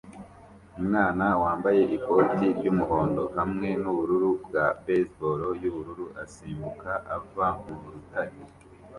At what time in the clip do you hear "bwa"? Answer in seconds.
4.43-4.65